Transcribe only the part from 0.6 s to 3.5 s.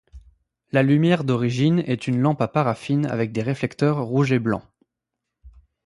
La lumière d'origine est une lampe à paraffine avec des